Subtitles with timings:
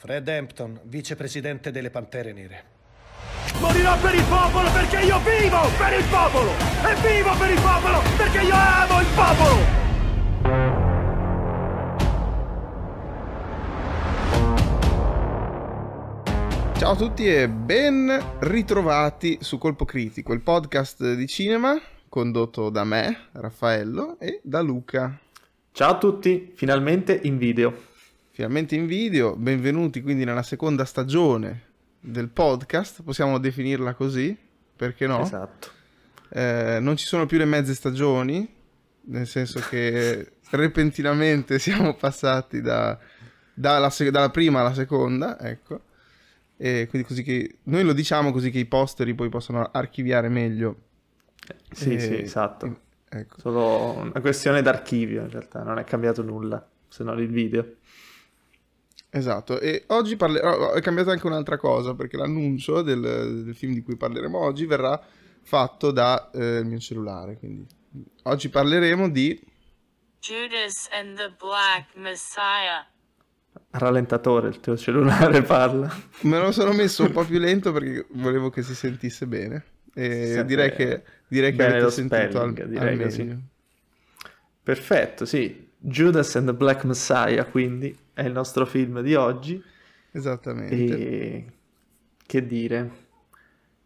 [0.00, 2.64] Fred Hampton, vicepresidente delle Pantere Nere.
[3.60, 6.50] Morirò per il popolo perché io vivo per il popolo!
[6.88, 9.58] E vivo per il popolo perché io amo il popolo!
[16.78, 21.78] Ciao a tutti e ben ritrovati su Colpo Critico, il podcast di cinema
[22.08, 25.18] condotto da me, Raffaello, e da Luca.
[25.72, 27.88] Ciao a tutti, finalmente in video.
[28.40, 31.64] Finalmente in video, benvenuti quindi nella seconda stagione
[32.00, 34.34] del podcast, possiamo definirla così,
[34.74, 35.20] perché no?
[35.20, 35.68] Esatto.
[36.30, 38.50] Eh, non ci sono più le mezze stagioni,
[39.02, 42.98] nel senso che repentinamente siamo passati da,
[43.52, 45.82] dalla, dalla prima alla seconda, ecco.
[46.56, 50.76] E quindi così che noi lo diciamo così che i posteri poi possono archiviare meglio.
[51.72, 52.80] Sì, E- sì, esatto.
[53.06, 53.38] Ecco.
[53.38, 57.74] Solo una questione d'archivio in realtà, non è cambiato nulla, se non il video.
[59.12, 63.74] Esatto, e oggi parle- oh, è cambiata anche un'altra cosa, perché l'annuncio del, del film
[63.74, 65.00] di cui parleremo oggi verrà
[65.42, 66.30] fatto dal
[66.64, 67.66] mio cellulare, quindi
[68.24, 69.48] oggi parleremo di...
[70.20, 72.86] Judas and the Black Messiah.
[73.70, 75.92] Rallentatore il tuo cellulare parla.
[76.20, 80.26] Me lo sono messo un po' più lento perché volevo che si sentisse bene, e
[80.26, 83.42] Sente direi che, direi che bene avete sentito al, direi al.
[84.62, 85.68] Perfetto, sì.
[85.82, 89.62] Judas and the Black Messiah, quindi, è il nostro film di oggi.
[90.12, 90.74] Esattamente.
[90.74, 91.52] E
[92.26, 93.08] che dire?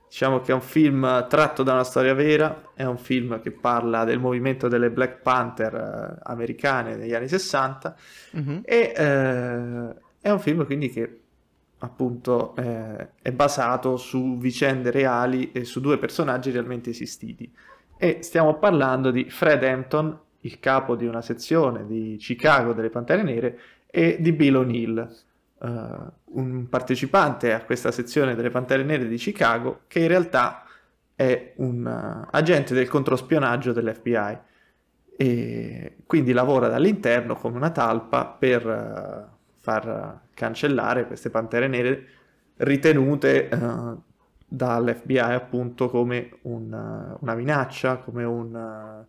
[0.09, 4.05] Diciamo che è un film tratto da una storia vera, è un film che parla
[4.05, 7.97] del movimento delle Black Panther eh, americane negli anni 60
[8.33, 8.61] Mhm.
[8.65, 11.21] e eh, è un film quindi che
[11.79, 17.53] appunto eh, è basato su vicende reali e su due personaggi realmente esistiti.
[17.97, 23.23] E stiamo parlando di Fred Hampton, il capo di una sezione di Chicago delle Pantere
[23.23, 23.59] Nere,
[23.97, 25.09] e di Bill O'Neill,
[25.63, 25.69] eh,
[26.25, 30.65] un partecipante a questa sezione delle Pantere Nere di Chicago, che in realtà
[31.15, 34.39] è un eh, agente del controspionaggio dell'FBI
[35.17, 42.07] e quindi lavora dall'interno come una talpa per eh, far cancellare queste pantere nere
[42.57, 43.49] ritenute
[44.47, 49.05] dall'FBI appunto come un, una minaccia, come un,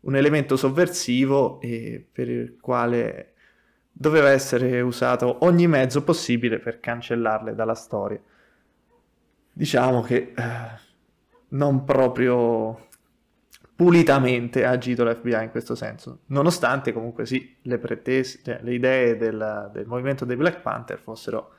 [0.00, 3.32] un elemento sovversivo per il quale
[4.00, 8.20] doveva essere usato ogni mezzo possibile per cancellarle dalla storia.
[9.52, 10.86] Diciamo che eh,
[11.48, 12.86] non proprio
[13.74, 19.16] pulitamente ha agito l'FBI in questo senso, nonostante comunque sì, le pretese, cioè, le idee
[19.16, 21.54] del, del movimento dei Black Panther fossero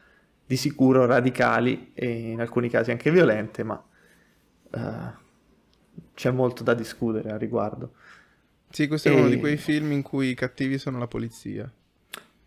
[0.46, 3.84] di sicuro radicali e in alcuni casi anche violente, ma
[4.72, 5.28] eh,
[6.14, 7.96] c'è molto da discutere a riguardo.
[8.70, 11.70] Sì, questo è uno E- di quei film in cui i cattivi sono la polizia,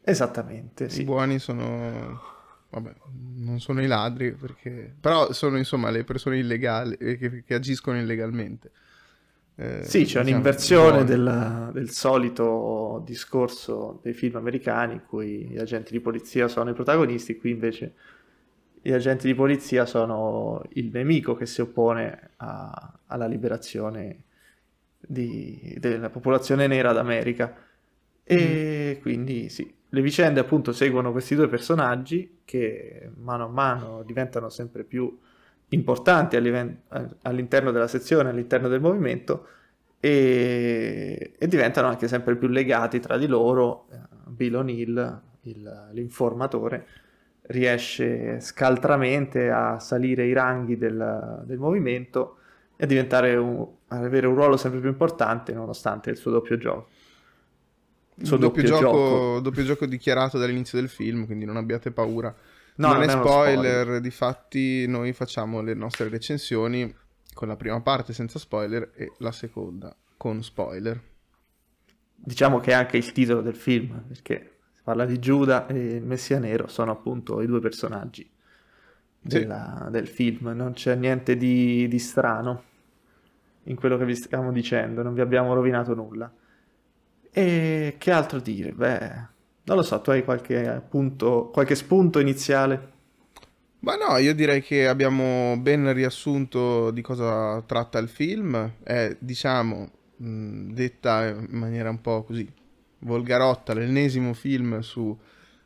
[0.04, 1.02] Esattamente, i sì.
[1.02, 2.30] buoni sono...
[2.70, 2.94] Vabbè,
[3.36, 4.94] non sono i ladri, perché...
[4.98, 8.70] però sono insomma le persone illegali, eh, che, che agiscono illegalmente.
[9.56, 11.04] Eh, Sì, c'è diciamo, un'inversione buoni.
[11.04, 17.36] del, solito discorso dei film americani in cui gli agenti di polizia sono i protagonisti,
[17.36, 17.94] qui invece
[18.80, 24.22] gli agenti di polizia sono il nemico che si oppone a- alla liberazione
[24.98, 27.54] di- della popolazione nera d'America.
[28.24, 34.48] E quindi sì, le vicende appunto seguono questi due personaggi che mano a mano diventano
[34.48, 35.19] sempre più
[35.69, 39.47] importanti all'interno della sezione, all'interno del movimento
[40.00, 43.86] e, e diventano anche sempre più legati tra di loro.
[43.92, 46.86] Eh, Bill O'Neill, il- l'informatore,
[47.48, 52.38] riesce scaltramente a salire i ranghi del, del movimento
[52.76, 56.88] e a diventare un- avere un ruolo sempre più importante nonostante il suo doppio gioco.
[58.22, 59.41] Suo doppio, doppio gioco, gioco.
[59.41, 62.34] doppio gioco dichiarato dall'inizio del film, quindi non abbiate paura.
[62.77, 64.00] No, non, non è è spoiler, spoiler.
[64.00, 66.94] difatti noi facciamo le nostre recensioni
[67.34, 71.00] con la prima parte senza spoiler e la seconda con spoiler.
[72.15, 76.03] Diciamo che è anche il titolo del film, perché si parla di Giuda e il
[76.05, 78.29] Messia Nero, sono appunto i due personaggi
[79.20, 82.64] della- del film, non c'è niente di, di strano
[83.64, 86.32] in quello che vi stiamo dicendo, non vi abbiamo rovinato nulla.
[87.34, 88.73] E che altro dire?
[88.73, 88.99] Beh,
[89.64, 92.90] non lo so, tu hai qualche punto, qualche spunto iniziale?
[93.81, 98.75] Ma no, io direi che abbiamo ben riassunto di cosa tratta il film.
[98.82, 102.49] È, diciamo, detta in maniera un po' così
[103.00, 105.17] volgarotta, l'ennesimo film su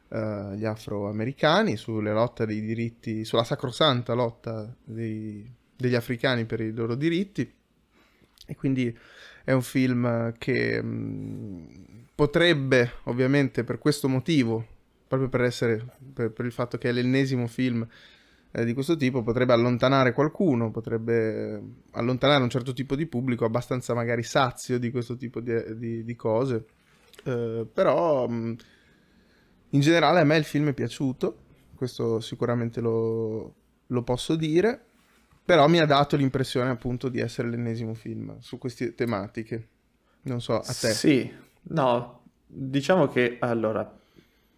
[0.08, 5.46] eh, gli afroamericani, sulle lotte dei diritti, sulla sacrosanta lotta dei-
[5.76, 7.52] degli africani per i loro diritti.
[8.48, 8.96] E quindi
[9.46, 11.68] è un film che mh,
[12.16, 14.66] potrebbe, ovviamente, per questo motivo
[15.06, 17.86] proprio per essere, per, per il fatto che è l'ennesimo film
[18.50, 21.62] eh, di questo tipo, potrebbe allontanare qualcuno, potrebbe
[21.92, 26.16] allontanare un certo tipo di pubblico abbastanza magari sazio di questo tipo di, di, di
[26.16, 26.66] cose.
[27.22, 28.56] Eh, però mh,
[29.70, 31.38] in generale a me il film è piaciuto,
[31.76, 33.54] questo sicuramente lo,
[33.86, 34.86] lo posso dire,
[35.46, 39.68] però mi ha dato l'impressione appunto di essere l'ennesimo film su queste tematiche.
[40.22, 40.90] Non so, a te.
[40.90, 41.32] Sì,
[41.62, 43.88] no, diciamo che allora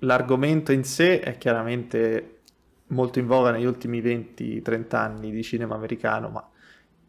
[0.00, 2.40] l'argomento in sé è chiaramente
[2.86, 6.48] molto in voga negli ultimi 20-30 anni di cinema americano, ma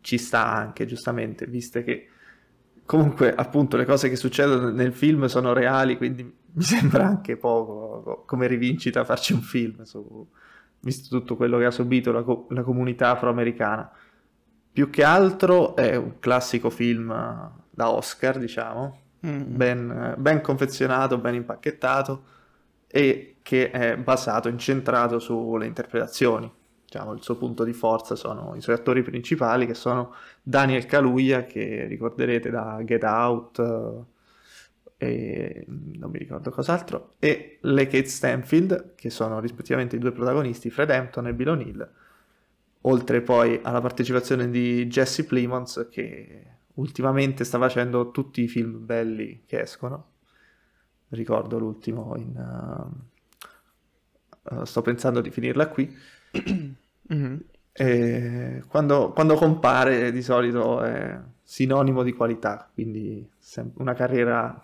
[0.02, 2.10] ci sta anche, giustamente, visto che
[2.86, 8.24] comunque appunto le cose che succedono nel film sono reali, quindi mi sembra anche poco
[8.26, 10.28] come rivincita farci un film, su,
[10.82, 13.90] visto tutto quello che ha subito la, co- la comunità afroamericana.
[14.72, 17.10] Più che altro è un classico film
[17.70, 19.42] da Oscar, diciamo, mm.
[19.46, 22.24] ben, ben confezionato, ben impacchettato
[22.88, 26.52] e che è basato, incentrato sulle interpretazioni.
[26.86, 31.44] Diciamo, il suo punto di forza sono i suoi attori principali, che sono Daniel Kaluuya,
[31.44, 34.18] che ricorderete da Get Out, eh,
[35.02, 40.70] e non mi ricordo cos'altro, e le Kate Stanfield, che sono rispettivamente i due protagonisti,
[40.70, 41.90] Fred Hampton e Bill O'Neill,
[42.82, 46.44] oltre poi alla partecipazione di Jesse Plemons, che
[46.74, 50.08] ultimamente sta facendo tutti i film belli che escono,
[51.10, 52.36] ricordo l'ultimo in...
[54.44, 55.98] Uh, uh, sto pensando di finirla qui.
[57.14, 58.60] mm-hmm.
[58.68, 63.26] quando, quando, compare di solito è sinonimo di qualità, quindi
[63.76, 64.62] una carriera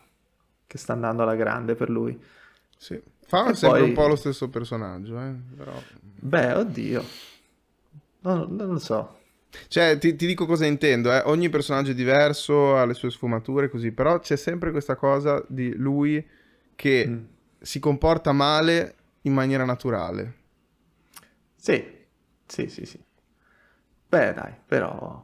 [0.67, 2.19] che sta andando alla grande per lui.
[2.77, 3.01] Sì.
[3.27, 3.89] Fa e sempre poi...
[3.89, 5.33] un po' lo stesso personaggio, eh?
[5.55, 5.73] Però...
[6.01, 7.03] Beh, oddio.
[8.21, 9.19] Non, non lo so.
[9.67, 11.21] Cioè, ti, ti, dico cosa intendo, eh?
[11.25, 15.73] ogni personaggio è diverso, ha le sue sfumature, così, però c'è sempre questa cosa di
[15.75, 16.25] lui
[16.75, 17.23] che mm.
[17.59, 20.33] si comporta male in maniera naturale.
[21.55, 21.83] Sì,
[22.45, 22.99] sì, sì, sì.
[24.07, 25.23] Beh, dai, però...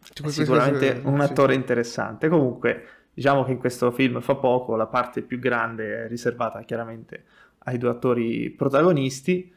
[0.00, 1.06] È sicuramente cose...
[1.06, 1.58] un attore sì.
[1.60, 2.28] interessante.
[2.28, 7.24] Comunque, diciamo che in questo film fa poco, la parte più grande è riservata chiaramente
[7.64, 9.52] ai due attori protagonisti,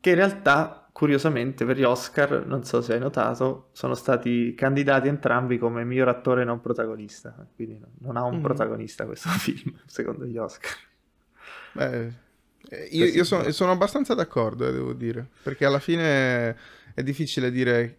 [0.00, 5.06] che in realtà curiosamente per gli Oscar, non so se hai notato, sono stati candidati
[5.06, 8.42] entrambi come miglior attore non protagonista, quindi non ha un mm.
[8.42, 10.72] protagonista questo film, secondo gli Oscar.
[11.72, 12.12] Beh,
[12.68, 16.56] eh, io, io sono, sono, abbastanza d'accordo, eh, devo dire, perché alla fine
[16.94, 17.98] è difficile dire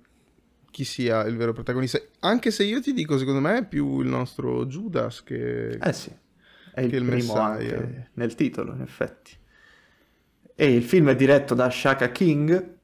[0.71, 4.07] chi sia il vero protagonista, anche se io ti dico, secondo me è più il
[4.07, 5.69] nostro Judas che...
[5.71, 6.12] Eh sì,
[6.74, 9.36] è il, il primo anche nel titolo, in effetti.
[10.56, 12.77] E il film è diretto da Shaka King,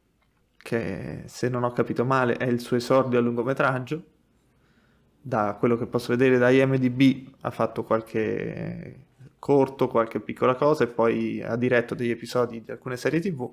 [0.58, 4.04] che se non ho capito male è il suo esordio a lungometraggio.
[5.22, 9.06] Da quello che posso vedere da IMDb ha fatto qualche
[9.40, 13.52] corto, qualche piccola cosa e poi ha diretto degli episodi di alcune serie tv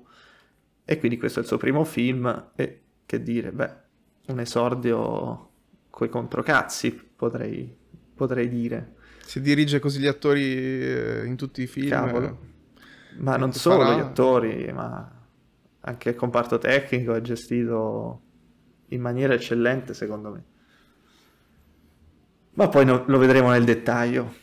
[0.85, 3.75] e quindi questo è il suo primo film e che dire, beh,
[4.27, 5.49] un esordio
[5.89, 7.75] coi controcazzi potrei,
[8.15, 8.95] potrei dire.
[9.25, 11.89] Si dirige così gli attori eh, in tutti i film.
[11.89, 12.39] Cavolo.
[13.17, 13.95] Ma non solo farà...
[13.95, 15.11] gli attori, ma
[15.81, 18.21] anche il comparto tecnico è gestito
[18.87, 20.43] in maniera eccellente secondo me.
[22.55, 24.41] Ma poi no, lo vedremo nel dettaglio.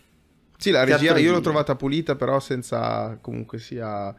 [0.56, 4.14] Sì, la regia io l'ho trovata pulita, però senza comunque sia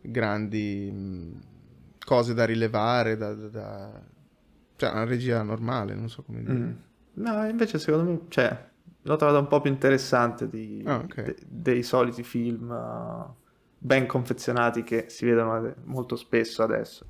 [0.00, 1.40] grandi mh,
[2.04, 4.02] cose da rilevare, da, da, da...
[4.76, 6.52] cioè una regia normale, non so come dire.
[6.52, 6.72] Mm.
[7.14, 8.68] No, invece secondo me, cioè,
[9.02, 11.24] l'ho trovata un po' più interessante di, oh, okay.
[11.24, 13.34] de, dei soliti film uh,
[13.78, 17.06] ben confezionati che si vedono molto spesso adesso.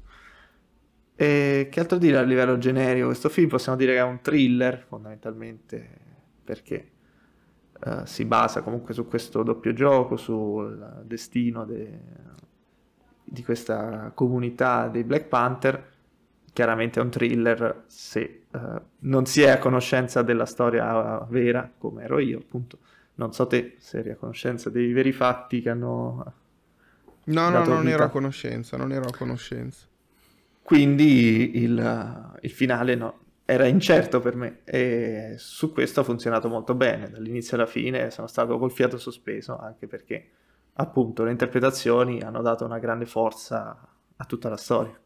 [1.16, 3.06] E che altro dire a livello generico?
[3.06, 5.88] Questo film possiamo dire che è un thriller fondamentalmente
[6.44, 6.90] perché
[7.84, 11.98] uh, si basa comunque su questo doppio gioco, sul destino de...
[13.24, 15.94] di questa comunità dei Black Panther.
[16.56, 22.04] Chiaramente è un thriller se uh, non si è a conoscenza della storia vera, come
[22.04, 22.78] ero io, appunto.
[23.16, 26.32] Non so te se eri a conoscenza dei veri fatti che hanno
[27.24, 27.92] No, no, non vita.
[27.92, 29.84] ero a conoscenza, non ero a conoscenza.
[30.62, 36.74] Quindi il, il finale no, era incerto per me e su questo ha funzionato molto
[36.74, 40.30] bene, dall'inizio alla fine sono stato col fiato sospeso, anche perché
[40.72, 43.78] appunto le interpretazioni hanno dato una grande forza
[44.16, 44.98] a tutta la storia.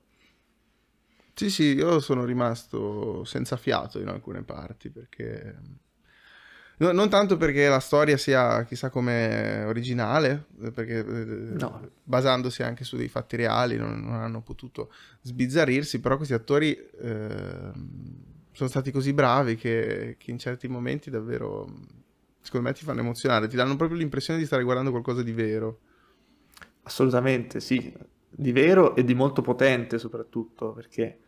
[1.40, 5.56] Sì, sì, io sono rimasto senza fiato in alcune parti perché
[6.76, 11.88] No, non tanto perché la storia sia chissà come originale, perché eh, no.
[12.02, 14.92] basandosi anche su dei fatti reali non, non hanno potuto
[15.22, 17.72] sbizzarrirsi, però questi attori eh,
[18.52, 21.66] sono stati così bravi che, che, in certi momenti davvero,
[22.42, 25.80] secondo me, ti fanno emozionare, ti danno proprio l'impressione di stare guardando qualcosa di vero.
[26.82, 27.92] assolutamente sì,
[28.28, 31.18] di vero e di molto potente soprattutto, perché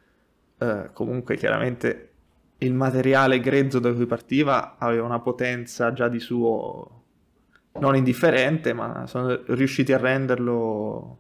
[0.63, 2.11] eh, comunque chiaramente
[2.59, 7.01] il materiale grezzo da cui partiva aveva una potenza già di suo
[7.81, 11.19] non indifferente, ma sono riusciti a renderlo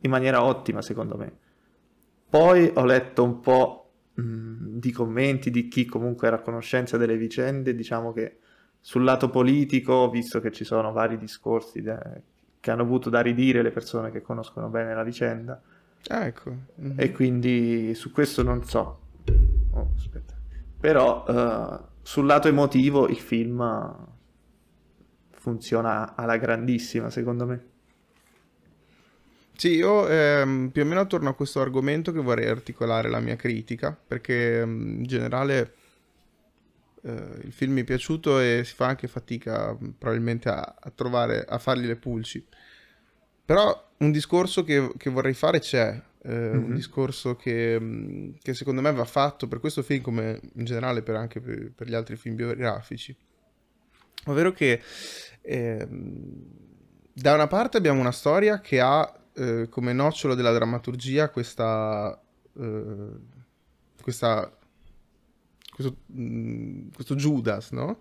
[0.00, 1.32] in maniera ottima secondo me.
[2.28, 7.18] Poi ho letto un po' mh, di commenti di chi comunque era a conoscenza delle
[7.18, 8.38] vicende, diciamo che
[8.80, 12.22] sul lato politico, visto che ci sono vari discorsi de-
[12.58, 15.60] che hanno avuto da ridire le persone che conoscono bene la vicenda,
[16.08, 16.54] Ah, ecco.
[16.76, 16.94] Mhm.
[16.96, 19.00] e quindi su questo non so.
[19.70, 20.34] Oh, aspetta.
[20.78, 24.06] Però eh, sul lato emotivo il film
[25.30, 27.66] funziona alla grandissima, secondo me.
[29.54, 33.36] Sì, io ehm, più o meno attorno a questo argomento che vorrei articolare la mia
[33.36, 35.74] critica, perché ehm, in generale
[37.02, 40.90] eh, il film mi è piaciuto e si fa anche fatica mh, probabilmente a, a
[40.90, 42.44] trovare, a fargli le pulci.
[43.44, 46.74] Però un discorso che, che vorrei fare c'è, eh, un Mhm.
[46.74, 51.16] discorso che, mh, che secondo me va fatto per questo film come in generale per
[51.16, 53.14] anche per, per gli altri film biografici.
[54.26, 54.80] Ovvero che
[55.42, 56.44] ehm,
[57.12, 62.18] da una parte abbiamo una storia che ha eh, come nocciolo della drammaturgia questa,
[62.58, 63.08] eh,
[64.00, 64.50] questa
[65.74, 67.98] questo, mh, questo Judas, no?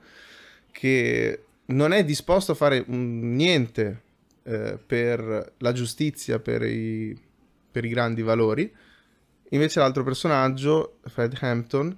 [0.72, 4.02] Che non è disposto a fare mm, niente
[4.44, 7.18] eh, per la giustizia, per i,
[7.72, 8.72] per i grandi valori.
[9.50, 11.98] Invece l'altro personaggio, Fred Hampton,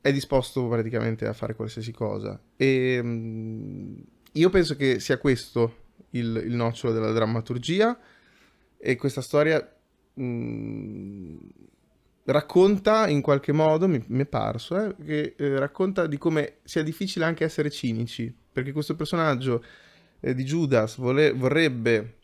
[0.00, 2.40] è disposto praticamente a fare qualsiasi cosa.
[2.56, 7.98] E mh, io penso che sia questo il, il nocciolo della drammaturgia
[8.76, 9.66] e questa storia
[10.14, 11.36] mh,
[12.24, 16.82] racconta in qualche modo, mi, mi è parso, eh, che eh, racconta di come sia
[16.82, 19.62] difficile anche essere cinici, perché questo personaggio
[20.24, 22.14] eh, di Judas vole- vorrebbe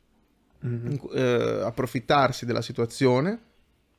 [1.12, 3.38] eh, approfittarsi della situazione,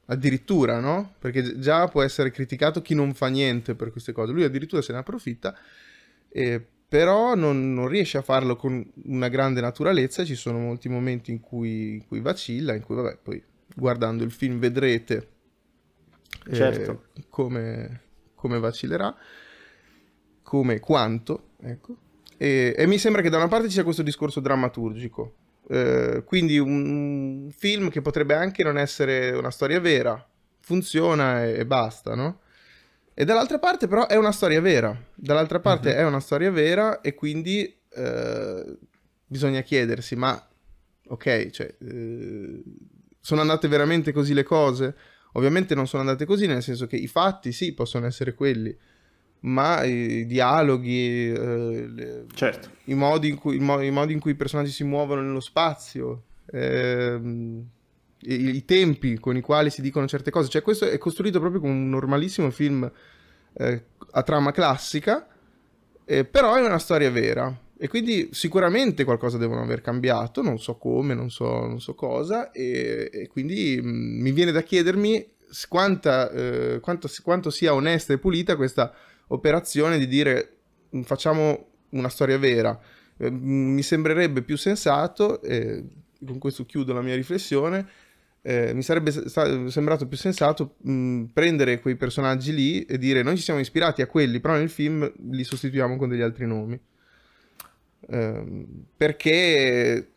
[0.08, 1.13] addirittura, no?
[1.20, 4.91] Perché già può essere criticato chi non fa niente per queste cose, lui addirittura se
[4.91, 5.55] ne approfitta,
[6.29, 11.31] eh, però non, non riesce a farlo con una grande naturalezza, ci sono molti momenti
[11.31, 13.41] in cui, in cui vacilla, in cui, vabbè, poi
[13.74, 15.27] guardando il film vedrete
[16.48, 17.03] eh, Certo.
[17.29, 18.01] come,
[18.36, 19.15] come vacillerà,
[20.43, 21.96] come quanto, ecco.
[22.42, 25.36] E, e mi sembra che da una parte ci sia questo discorso drammaturgico,
[25.70, 30.28] eh, quindi un film che potrebbe anche non essere una storia vera,
[30.60, 32.40] funziona e, e basta, no?
[33.14, 37.14] E dall'altra parte però è una storia vera, dall'altra parte è una storia vera e
[37.14, 38.78] quindi eh,
[39.28, 40.50] bisogna chiedersi, ma
[41.10, 42.64] ok, cioè, eh,
[43.20, 44.96] sono andate veramente così le cose?
[45.34, 48.76] Ovviamente non sono andate così, nel senso che i fatti sì, possono essere quelli,
[49.42, 52.70] ma i dialoghi, eh, le- Certo.
[52.86, 55.40] i modi in cui, i mo- i modi in cui i personaggi si muovono nello
[55.40, 57.64] spazio, ehm,
[58.24, 60.50] i, i tempi con i quali si dicono certe cose.
[60.50, 62.90] Cioè, questo è costruito proprio come un normalissimo film
[63.54, 65.28] eh, a trama classica,
[66.06, 67.56] eh, però è una storia vera.
[67.78, 72.52] E quindi sicuramente qualcosa devono aver cambiato, non so come, non so, non so cosa,
[72.52, 75.28] e, e quindi mh, mi viene da chiedermi
[75.68, 78.94] quanta, eh, quanto, quanto sia onesta e pulita questa
[79.34, 80.58] operazione di dire
[80.96, 82.80] "Mm, facciamo una storia vera.
[83.18, 85.84] Eh, mm, mi sembrerebbe più sensato, e
[86.26, 87.88] con questo chiudo la mia riflessione,
[88.44, 89.12] eh, mi sarebbe
[89.70, 94.08] sembrato più sensato mh, prendere quei personaggi lì e dire noi ci siamo ispirati a
[94.08, 96.80] quelli, però nel film li sostituiamo con degli altri nomi.
[98.10, 100.08] Ehm, perché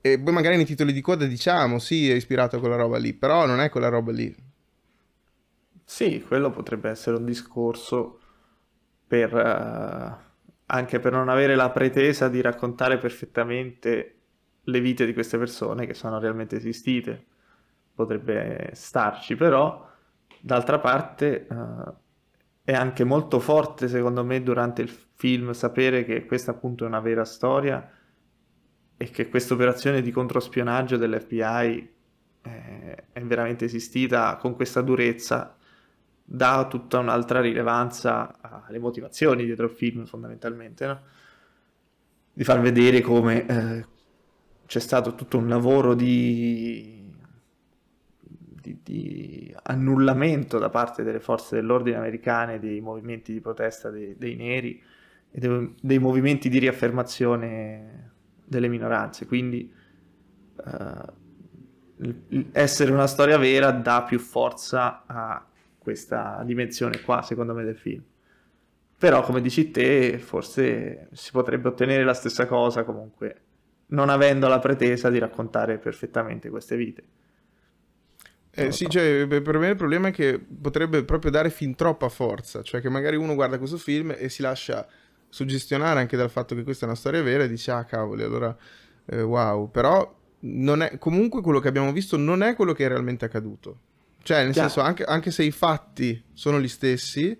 [0.00, 3.12] e poi magari nei titoli di coda diciamo sì è ispirato a quella roba lì,
[3.12, 4.34] però non è quella roba lì.
[5.84, 8.18] Sì, quello potrebbe essere un discorso
[9.06, 10.16] per, eh,
[10.66, 14.12] anche per non avere la pretesa di raccontare perfettamente
[14.62, 17.24] le vite di queste persone che sono realmente esistite.
[17.94, 19.88] Potrebbe starci, però
[20.40, 21.94] d'altra parte eh,
[22.64, 27.00] è anche molto forte, secondo me, durante il film sapere che questa appunto è una
[27.00, 27.90] vera storia
[28.96, 31.94] e che questa operazione di controspionaggio dell'FBI
[32.42, 35.56] eh, è veramente esistita con questa durezza
[36.28, 41.00] dà tutta un'altra rilevanza alle motivazioni dietro il film, fondamentalmente, no?
[42.32, 43.86] Di far vedere come eh,
[44.66, 47.10] c'è stato tutto un lavoro di,
[48.20, 54.34] di, di annullamento da parte delle forze dell'ordine americane dei movimenti di protesta dei, dei
[54.34, 54.82] neri
[55.30, 58.10] e dei, dei movimenti di riaffermazione
[58.44, 59.26] delle minoranze.
[59.26, 59.72] Quindi
[60.66, 61.14] eh,
[62.52, 65.46] essere una storia vera dà più forza a
[65.86, 68.02] questa dimensione qua, secondo me, del film.
[68.98, 73.42] Però, come dici te, forse si potrebbe ottenere la stessa cosa comunque
[73.90, 77.02] non avendo la pretesa di raccontare perfettamente queste vite.
[78.50, 82.08] Eh, sì, cioè, per per me il problema è che potrebbe proprio dare fin troppa
[82.08, 84.84] forza, cioè che magari uno guarda questo film e si lascia
[85.28, 88.56] suggestionare anche dal fatto che questa è una storia vera e dice, ah cavoli, allora
[89.04, 92.88] eh, wow, però non è, comunque quello che abbiamo visto non è quello che è
[92.88, 93.80] realmente accaduto.
[94.26, 94.68] Cioè, nel Chiaro.
[94.68, 97.38] senso, anche, anche se i fatti sono gli stessi,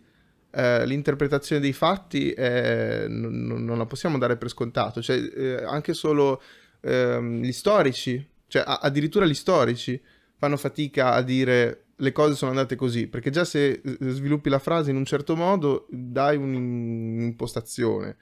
[0.52, 5.02] eh, l'interpretazione dei fatti eh, non, non- la possiamo dare per scontato.
[5.02, 6.40] Cioè, eh, anche solo
[6.82, 10.00] ehm, gli storici, cioè a- addirittura gli storici,
[10.36, 14.58] fanno fatica a dire le cose sono andate così, perché già se eh, sviluppi la
[14.60, 18.16] frase in un certo modo, dai un- un'impostazione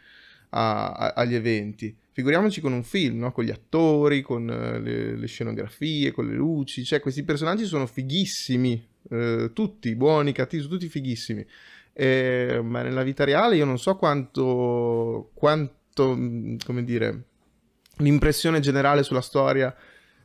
[0.50, 1.94] a- a- agli eventi.
[2.14, 3.33] Figuriamoci con un film, no?
[3.33, 7.87] Con gli attori, con eh, le, le scenografie, con le luci, cioè questi personaggi sono
[7.87, 11.44] fighissimi, eh, tutti, buoni, cattivi, tutti fighissimi.
[11.92, 17.23] Eh, ma nella vita reale io non so quanto, quanto, mh, come dire,
[17.97, 19.75] l'impressione generale sulla storia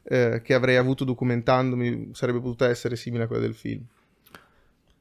[0.03, 3.83] eh, che avrei avuto documentandomi sarebbe potuta essere simile a quella del film.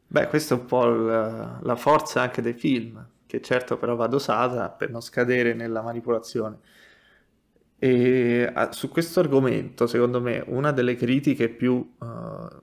[0.06, 4.06] Beh, questa è un po' il- la forza anche dei film, che certo però va
[4.06, 6.56] dosata per non scadere nella manipolazione.
[7.80, 12.56] E ah, su questo argomento, secondo me, una delle critiche più, eh,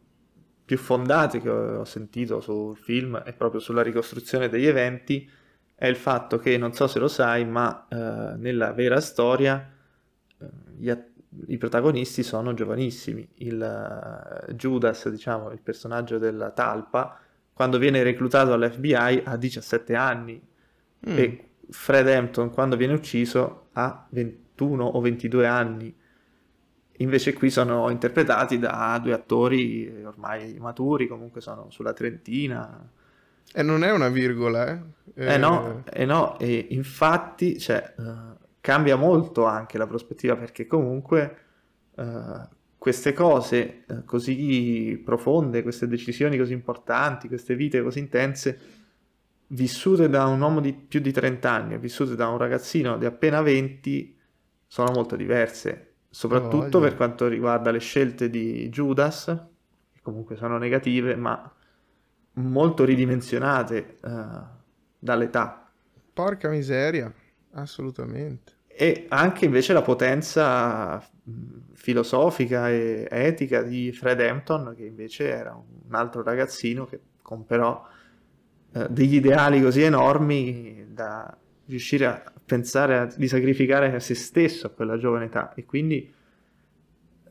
[0.65, 5.29] più fondate che ho ho sentito sul film è proprio sulla ricostruzione degli eventi,
[5.75, 9.71] è il fatto che, non so se lo sai, ma eh, nella vera storia
[10.39, 10.45] eh,
[10.77, 11.13] gli att-
[11.47, 13.27] i protagonisti sono giovanissimi.
[13.35, 17.19] Il eh, Judas, diciamo, il personaggio della talpa,
[17.53, 20.41] quando viene reclutato all'FBI ha 17 anni
[21.07, 21.17] Mm.
[21.17, 24.07] e Fred Hampton quando viene ucciso ha
[24.55, 25.95] 21 o 22 anni.
[26.99, 32.89] Invece qui sono interpretati da due attori eh, ormai maturi, comunque sono sulla trentina.
[33.53, 34.79] E non è una virgola, eh?
[35.13, 41.37] Eh no, eh no, e infatti cioè, eh, cambia molto anche la prospettiva perché comunque
[41.95, 42.47] eh,
[42.77, 48.59] queste cose eh, così profonde, queste decisioni così importanti, queste vite così intense,
[49.47, 53.05] vissute da un uomo di più di 30 anni e vissute da un ragazzino di
[53.05, 54.15] appena 20,
[54.67, 56.87] sono molto diverse, soprattutto voglia.
[56.87, 59.25] per quanto riguarda le scelte di Judas,
[59.91, 61.51] che comunque sono negative, ma
[62.33, 64.19] molto ridimensionate eh,
[64.99, 65.71] dall'età.
[66.13, 67.11] Porca miseria,
[67.53, 68.53] assolutamente.
[68.67, 75.53] E anche invece la potenza mh, filosofica e etica di Fred Hampton, che invece era
[75.55, 77.83] un altro ragazzino che con però
[78.73, 84.69] eh, degli ideali così enormi da riuscire a pensare a- di sacrificare se stesso a
[84.69, 85.53] quella giovane età.
[85.53, 86.13] E quindi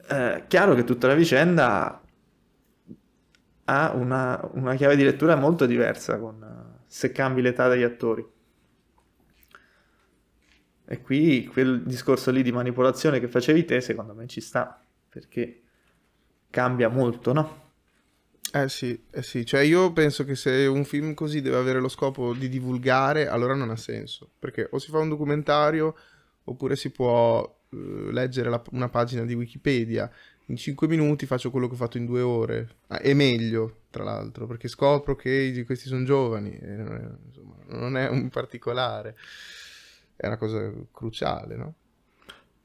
[0.07, 2.03] è chiaro che tutta la vicenda
[3.66, 8.27] ha una, una chiave di lettura molto diversa con, eh, se cambi l'età degli attori.
[10.87, 15.62] E qui quel discorso lì di manipolazione che facevi te, secondo me ci sta, perché
[16.50, 17.62] cambia molto, no?
[18.56, 21.88] Eh sì, eh sì, cioè io penso che se un film così deve avere lo
[21.88, 25.96] scopo di divulgare, allora non ha senso, perché o si fa un documentario
[26.44, 27.76] oppure si può eh,
[28.12, 30.08] leggere la- una pagina di Wikipedia.
[30.48, 34.04] In 5 minuti faccio quello che ho fatto in due ore, Ah, e meglio, tra
[34.04, 36.74] l'altro, perché scopro che questi sono giovani, e
[37.26, 39.16] insomma, non è un particolare,
[40.16, 41.74] è una cosa cruciale, no?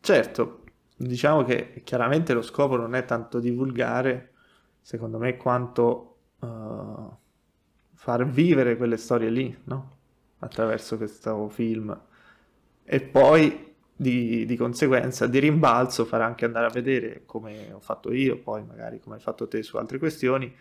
[0.01, 0.63] Certo,
[0.95, 4.33] diciamo che chiaramente lo scopo non è tanto divulgare,
[4.89, 6.47] secondo me, quanto eh,
[7.93, 9.97] far vivere quelle storie lì, no?
[10.39, 11.95] Attraverso questo film.
[12.83, 18.11] E poi di, di conseguenza, di rimbalzo, far anche andare a vedere come ho fatto
[18.11, 20.51] io, poi magari come hai fatto te su altre questioni.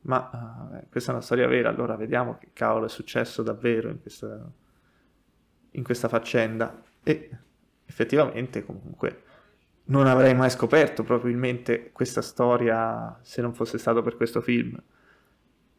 [0.00, 4.00] Ma eh, questa è una storia vera, allora vediamo che cavolo è successo davvero in
[4.00, 4.50] questa,
[5.70, 6.82] in questa faccenda.
[7.04, 7.30] E
[7.86, 9.22] effettivamente, comunque,
[9.86, 14.80] non avrei mai scoperto probabilmente questa storia se non fosse stato per questo film.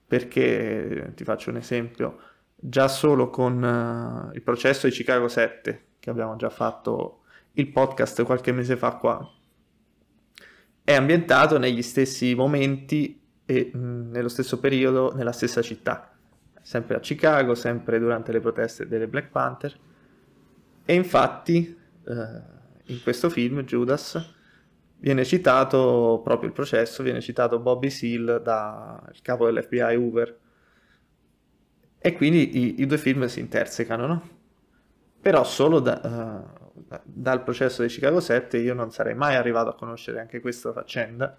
[0.07, 2.17] Perché ti faccio un esempio,
[2.55, 8.23] già solo con eh, il processo di Chicago 7, che abbiamo già fatto il podcast
[8.23, 9.29] qualche mese fa qua,
[10.83, 16.15] è ambientato negli stessi momenti e mh, nello stesso periodo nella stessa città,
[16.61, 19.77] sempre a Chicago, sempre durante le proteste delle Black Panther.
[20.85, 22.55] E infatti eh,
[22.87, 24.33] in questo film, Judas,
[24.97, 30.39] viene citato proprio il processo, viene citato Bobby Seale dal capo dell'FBI Hoover.
[31.99, 34.29] E quindi i, i due film si intersecano, no?
[35.21, 39.69] Però solo da- eh, da- dal processo di Chicago 7 io non sarei mai arrivato
[39.69, 41.37] a conoscere anche questa faccenda,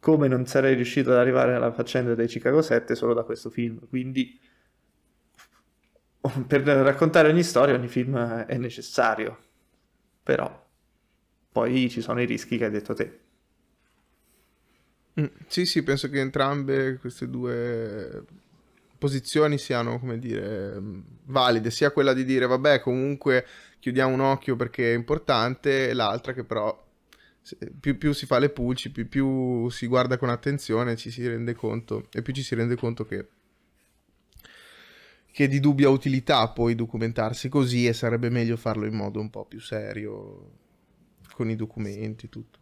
[0.00, 3.86] come non sarei riuscito ad arrivare alla faccenda dei Chicago 7 solo da questo film.
[3.88, 4.38] Quindi
[6.46, 9.38] per raccontare ogni storia, ogni film è necessario.
[10.22, 10.66] Però
[11.52, 13.20] poi ci sono i rischi che hai detto te.
[15.20, 18.24] Mm, Sì, sì, penso che entrambe queste due
[18.98, 23.46] posizioni siano, come dire, mm, valide, sia quella di dire, vabbè, comunque
[23.80, 26.86] chiudiamo un occhio perché è importante, e l'altra che però
[27.80, 31.54] più, più si fa le pulci, più, più si guarda con attenzione, ci si rende
[31.54, 33.26] conto, e più ci si rende conto che,
[35.32, 39.30] che è di dubbia utilità poi documentarsi così e sarebbe meglio farlo in modo un
[39.30, 40.50] po' più serio,
[41.34, 42.58] con i documenti, tutto.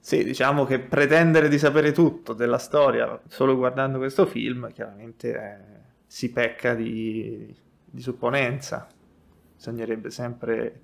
[0.00, 5.58] Sì, diciamo che pretendere di sapere tutto della storia solo guardando questo film, chiaramente eh,
[6.06, 8.86] si pecca di, di supponenza.
[9.54, 10.80] Bisognerebbe sempre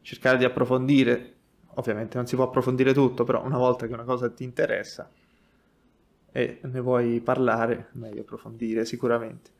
[0.00, 1.34] cercare di approfondire.
[1.74, 5.08] Ovviamente non si può approfondire tutto, però una volta che una cosa ti interessa
[6.32, 9.50] e ne vuoi parlare, è meglio approfondire sicuramente.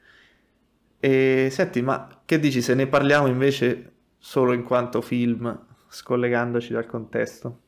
[0.98, 6.87] E senti, ma che dici se ne parliamo invece solo in quanto film, scollegandoci dal
[6.87, 7.61] contesto?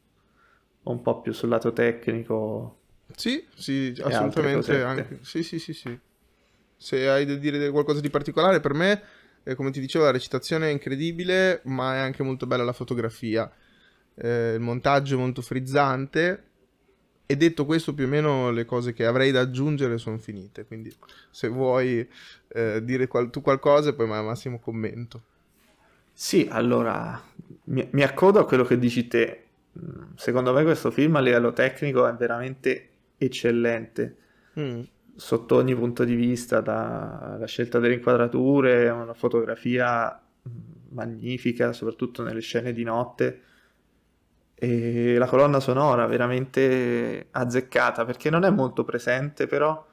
[0.84, 2.80] Un po' più sul lato tecnico.
[3.14, 4.82] Sì, sì, assolutamente.
[4.82, 5.18] Anche.
[5.22, 5.98] Sì, sì, sì, sì.
[6.76, 9.02] Se hai da dire qualcosa di particolare, per me,
[9.42, 13.50] eh, come ti dicevo, la recitazione è incredibile, ma è anche molto bella la fotografia.
[14.14, 16.47] Eh, il montaggio è molto frizzante.
[17.30, 20.64] E detto questo, più o meno le cose che avrei da aggiungere sono finite.
[20.66, 20.94] Quindi,
[21.30, 22.08] se vuoi
[22.48, 25.22] eh, dire qual- tu qualcosa, poi ma- massimo commento.
[26.12, 27.20] Sì, allora
[27.64, 29.44] mi, mi accodo a quello che dici te.
[30.16, 34.16] Secondo me questo film a livello tecnico è veramente eccellente
[34.56, 34.88] Mm.
[35.14, 40.52] sotto ogni punto di vista, dalla scelta delle inquadrature, una fotografia mm,
[40.90, 43.42] magnifica, soprattutto nelle scene di notte.
[44.60, 49.86] E la colonna sonora veramente azzeccata perché non è molto presente, però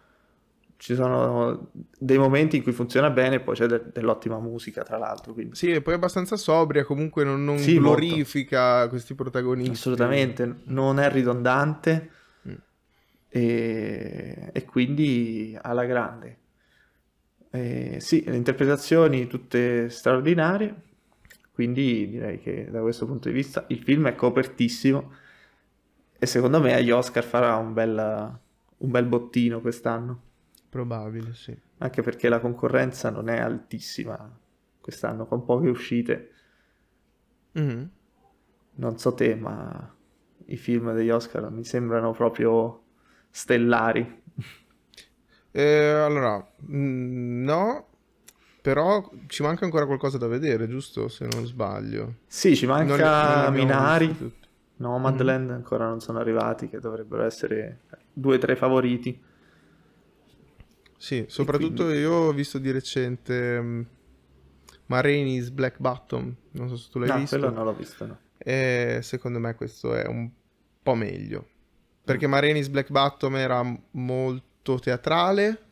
[0.77, 4.97] ci sono dei momenti in cui funziona bene e poi c'è de- dell'ottima musica, tra
[4.97, 5.33] l'altro.
[5.33, 7.99] Quindi Sì, e poi è abbastanza sobria, comunque non, non Sì, molto.
[7.99, 9.71] glorifica questi protagonisti.
[9.71, 12.09] assolutamente non è ridondante
[12.47, 12.53] Mm.
[13.29, 16.37] e, e quindi alla grande.
[17.51, 20.75] Eh, sì, le interpretazioni tutte straordinarie,
[21.55, 25.13] quindi direi che da questo punto di vista il film è copertissimo
[26.19, 28.39] e secondo me agli Oscar farà un bel,
[28.77, 30.21] un bel bottino quest'anno,
[30.69, 31.57] Probabile, sì.
[31.77, 34.37] anche perché la concorrenza non è altissima
[34.81, 36.31] quest'anno, con poche uscite.
[37.53, 37.89] Mhm.
[38.75, 39.95] Non so te, ma
[40.47, 42.83] i film degli Oscar mi sembrano proprio
[43.29, 44.23] stellari.
[45.51, 47.87] Eh, allora, mm, no,
[48.65, 51.07] però ci manca ancora qualcosa da vedere, giusto?
[51.07, 52.15] Se non sbaglio.
[52.25, 54.15] Sì, ci Non li- non manca abbiamo Minari.
[54.77, 59.21] Nomadland ancora non sono arrivati, che dovrebbero essere due o tre favoriti.
[60.97, 63.81] Sì, soprattutto io ho visto di recente mm,
[64.87, 67.37] Ma Rainey's Black Bottom, non so se tu l'hai No, visto.
[67.37, 68.17] quello non l'ho visto, no.
[68.37, 70.29] E secondo me questo è un
[70.81, 71.47] po' meglio.
[72.03, 75.64] Perché Ma Rainey's Black Bottom era molto teatrale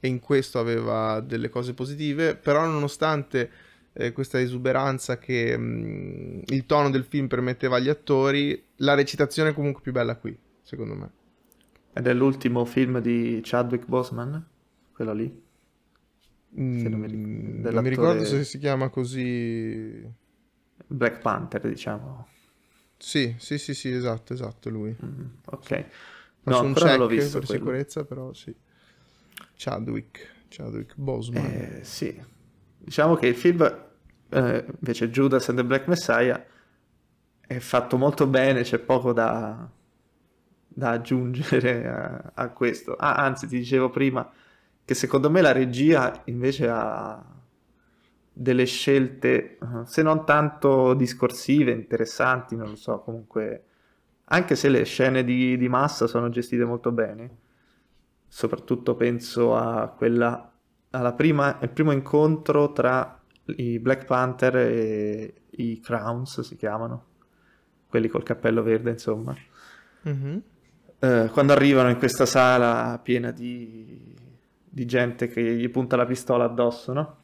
[0.00, 3.50] e in questo aveva delle cose positive, però nonostante
[3.92, 9.54] eh, questa esuberanza che mm, il tono del film permetteva agli attori, la recitazione è
[9.54, 11.10] comunque più bella qui, secondo me.
[11.92, 14.44] Ed è l'ultimo film di Chadwick Boseman,
[14.92, 15.42] quello lì.
[16.56, 20.02] Mm, non mi ric- non mi ricordo se si chiama così.
[20.90, 22.26] Black Panther, diciamo.
[22.98, 24.96] Sì, sì, sì, sì, esatto, esatto, lui.
[25.04, 25.86] Mm, ok.
[26.42, 27.82] Faccio No, un ancora non l'ho visto per quello.
[27.84, 28.54] sicurezza, però sì.
[29.62, 31.44] Chadwick, Chadwick Boseman.
[31.44, 32.18] Eh, sì,
[32.78, 33.60] diciamo che il film,
[34.30, 36.42] eh, invece Judas and the Black Messiah,
[37.46, 39.70] è fatto molto bene, c'è poco da,
[40.66, 42.94] da aggiungere a, a questo.
[42.94, 44.32] Ah, anzi, ti dicevo prima
[44.82, 47.22] che secondo me la regia invece ha
[48.32, 53.64] delle scelte, eh, se non tanto discorsive, interessanti, non lo so, comunque,
[54.24, 57.39] anche se le scene di, di massa sono gestite molto bene,
[58.30, 60.50] soprattutto penso a quella,
[60.90, 63.20] alla prima, il primo incontro tra
[63.56, 67.04] i Black Panther e i Crowns, si chiamano,
[67.88, 69.36] quelli col cappello verde, insomma.
[70.02, 70.42] Mhm.
[71.00, 74.14] Eh, quando arrivano in questa sala piena di,
[74.62, 77.16] di gente che gli punta la pistola addosso, no?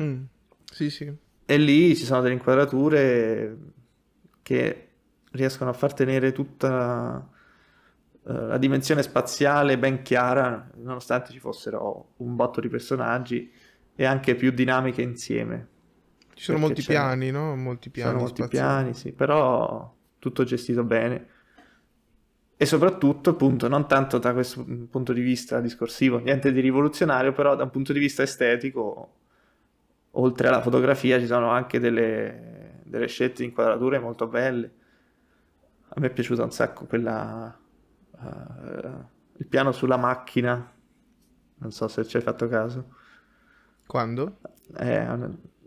[0.00, 0.22] Mm,
[0.70, 1.12] Sì, sì.
[1.50, 3.56] E lì ci sono delle inquadrature
[4.42, 4.88] che
[5.32, 7.28] riescono a far tenere tutta
[8.30, 13.50] la dimensione spaziale ben chiara, nonostante ci fossero un botto di personaggi
[13.94, 15.68] e anche più dinamiche insieme.
[16.34, 17.56] Ci sono molti piani, no?
[17.56, 18.82] Molti piani Sono molti spaziali.
[18.82, 21.26] piani, sì, però tutto gestito bene.
[22.54, 27.56] E soprattutto, appunto, non tanto da questo punto di vista discorsivo, niente di rivoluzionario, però
[27.56, 29.14] da un punto di vista estetico,
[30.10, 34.70] oltre alla fotografia, ci sono anche delle, delle scelte di inquadrature molto belle.
[35.88, 37.58] A me è piaciuta un sacco quella...
[38.22, 38.90] eh,
[39.38, 40.72] il piano sulla macchina.
[41.60, 42.94] Non so se ci hai fatto caso.
[43.86, 44.38] Quando?
[44.76, 45.06] Eh,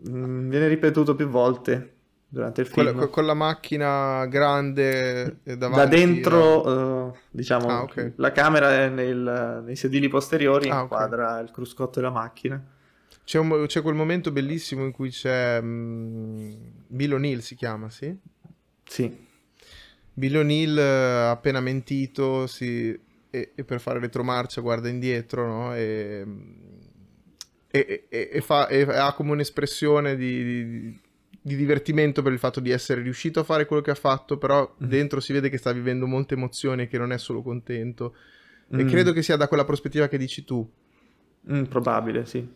[0.08, 1.96] mm, viene ripetuto più volte
[2.28, 2.92] durante il film.
[2.92, 5.84] Quella- con la macchina grande eh, davanti.
[5.84, 8.12] da dentro, eh, diciamo, Ah, ok.
[8.16, 12.62] la camera è nel- nei sedili posteriori Ah, inquadra il cruscotto della macchina.
[13.24, 16.52] C'è, un c'è quel momento bellissimo in cui c'è mm,
[16.88, 18.16] Bill O'Neill si chiama, sì?
[18.84, 19.26] Sì,
[20.14, 22.98] Bill O'Neill eh, appena mentito si-
[23.30, 25.74] e, e per fare retromarcia guarda indietro, no?
[25.74, 26.24] E,
[27.70, 31.00] e- e- e fa- e ha come un'espressione di, di-
[31.44, 34.74] di divertimento per il fatto di essere riuscito a fare quello che ha fatto, però
[34.78, 38.14] dentro si vede che sta vivendo molte emozioni e che non è solo contento.
[38.70, 38.88] E Mm.
[38.88, 40.68] credo che sia da quella prospettiva che dici tu.
[41.50, 42.46] Mm, probabile, sì.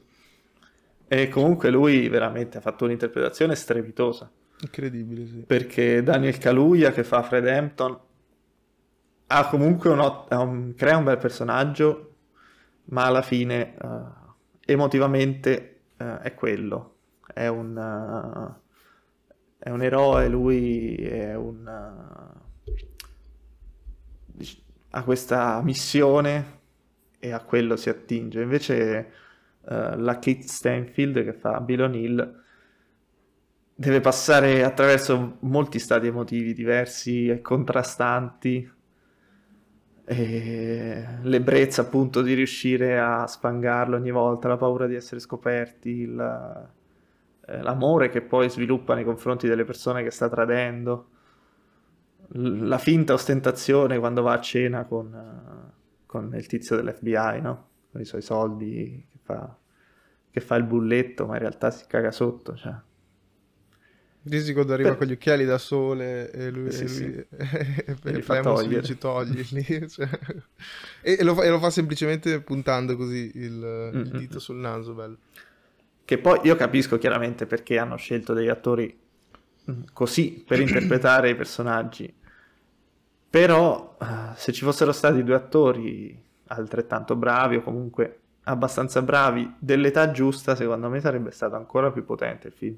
[1.09, 4.31] E comunque lui veramente ha fatto un'interpretazione strepitosa.
[4.61, 5.45] Incredibile, sì.
[5.47, 7.99] perché Daniel Kaluuya che fa Fred Hampton
[9.29, 12.14] ha comunque un, ot- un- crea un bel personaggio
[12.85, 16.95] ma alla fine eh, emotivamente eh, è quello
[17.35, 18.64] è un eh,
[19.59, 21.66] è un eroe lui è un
[24.90, 26.61] ha questa missione
[27.19, 29.12] e a quello si attinge invece
[29.69, 32.45] la Kate Stanfield che fa Bill O'Neill
[33.77, 38.69] deve passare attraverso molti stati emotivi diversi e contrastanti.
[40.09, 46.69] E l'ebbrezza appunto di riuscire a sfangarlo ogni volta, la paura di essere scoperti, il-
[47.49, 51.09] eh, l'amore che poi sviluppa nei confronti delle persone che sta tradendo,
[52.33, 55.73] la finta ostentazione quando va a cena con,
[56.07, 57.69] con il tizio dell'FBI, no?
[57.93, 59.57] Con i suoi soldi, che fa,
[60.31, 62.75] che fa il bulletto, ma in realtà si caga sotto, cioè.
[64.29, 67.05] Dizzy quando arriva Per- con gli occhiali da sole e lui, Sì, e sì.
[67.05, 68.81] lui- e E li il fa Flemons togliere.
[68.81, 70.09] dice toglierli cioè.
[71.03, 74.11] e, e lo fa, e lo fa semplicemente puntando così il, il Mm-mm.
[74.12, 75.19] dito sul naso bello
[76.05, 78.97] Che poi io capisco chiaramente perché hanno scelto degli attori
[79.71, 82.12] mm, così per interpretare i personaggi.
[83.31, 90.11] Però eh, se ci fossero stati due attori altrettanto bravi o comunque abbastanza bravi dell'età
[90.11, 92.77] giusta, secondo me sarebbe stato ancora più potente il film.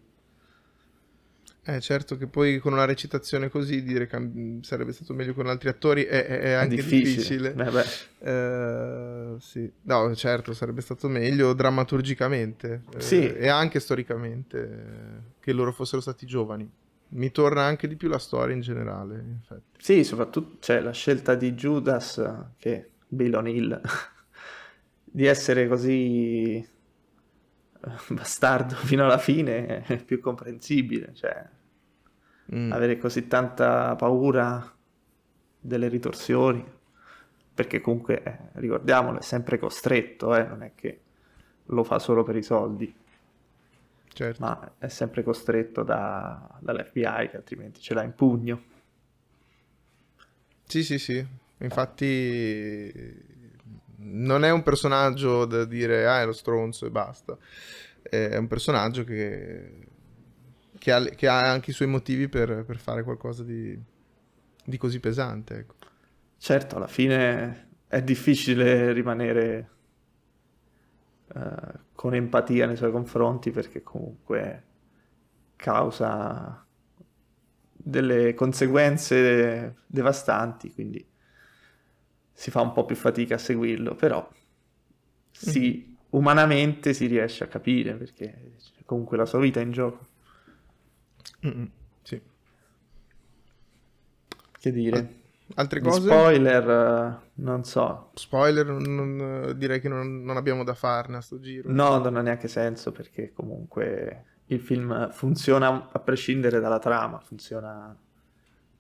[1.71, 5.69] Eh certo che poi con una recitazione così dire cam- sarebbe stato meglio con altri
[5.69, 7.85] attori è, è- è anche difficile, Eh beh,
[8.21, 9.71] Eh, sì.
[9.83, 13.33] no certo sarebbe stato meglio drammaturgicamente eh, Sì.
[13.33, 16.71] e anche storicamente eh, che loro fossero stati giovani.
[17.11, 19.79] Mi torna anche di più la storia in generale in effetti.
[19.79, 23.81] Sì, soprattutto c'è la scelta di Judas, eh, che Bill O'Neill,
[25.05, 26.69] di essere così eh,
[28.09, 31.47] bastardo fino alla fine è più comprensibile, cioè
[32.55, 32.73] Mm.
[32.73, 34.75] avere così tanta paura
[35.61, 36.65] delle ritorsioni,
[37.55, 41.01] perché comunque, eh, ricordiamolo, è sempre costretto, eh, non è che
[41.67, 42.95] lo fa solo per i soldi,
[44.09, 48.63] certo ma è sempre costretto da- dall'FBI che altrimenti ce l'ha in pugno.
[50.65, 51.27] Sì, sì, sì.
[51.59, 53.27] Infatti
[53.97, 57.37] non è un personaggio da dire ah, è lo stronzo e basta.
[58.03, 59.73] È un personaggio che,
[60.79, 63.79] che ha, che ha anche i suoi motivi per, per fare qualcosa di,
[64.65, 65.59] di così pesante.
[65.59, 65.75] Ecco.
[66.37, 69.71] Certo, alla fine è difficile rimanere
[71.35, 74.65] eh, con empatia nei suoi confronti perché comunque
[75.57, 76.65] causa
[77.73, 81.05] delle conseguenze devastanti, quindi
[82.33, 84.29] si fa un po' più fatica a seguirlo, però
[85.31, 88.53] sì, umanamente si riesce a capire perché
[88.85, 90.08] comunque la sua vita è in gioco.
[91.47, 91.71] Mm-mm,
[92.03, 92.21] Sì.
[94.61, 95.15] Che dire?
[95.55, 96.09] Altre Di cose?
[96.09, 101.21] spoiler, eh, non so, Spoiler, non- non- direi che non, non abbiamo da farne a
[101.21, 101.71] sto giro.
[101.73, 107.97] No, non ha neanche senso perché comunque il film funziona a prescindere dalla trama, funziona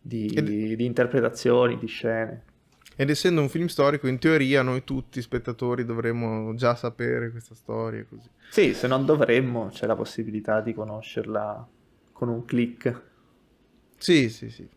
[0.00, 2.42] di, Ed- di interpretazioni, di scene.
[2.96, 8.04] Ed essendo un film storico, in teoria noi tutti spettatori dovremmo già sapere questa storia.
[8.06, 8.28] Così.
[8.50, 11.66] Sì, se non dovremmo, c'è la possibilità di conoscerla
[12.18, 13.02] con un click.
[13.96, 14.68] Sì, sì, sì.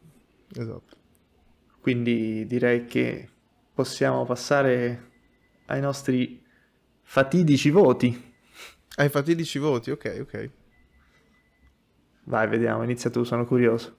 [0.53, 0.95] Esatto.
[1.81, 3.27] Quindi direi che
[3.73, 5.09] possiamo passare
[5.65, 6.39] ai nostri
[7.01, 8.33] fatidici voti.
[8.95, 10.49] Hai fatidici voti, ok, ok.
[12.25, 13.97] Vai, vediamo, inizia tu, sono curioso.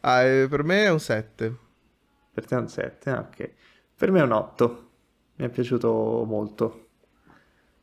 [0.00, 1.56] Ah, eh, per me è un 7.
[2.32, 3.50] Per te è un 7, ah, ok.
[3.94, 4.90] Per me è un 8.
[5.34, 6.88] Mi è piaciuto molto,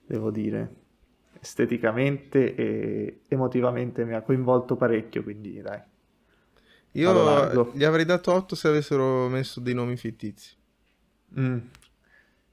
[0.08, 0.82] devo dire.
[1.44, 5.82] Esteticamente e emotivamente mi ha coinvolto parecchio, quindi dai.
[6.92, 10.56] Io gli avrei dato 8 se avessero messo dei nomi fittizi.
[11.38, 11.58] Mm.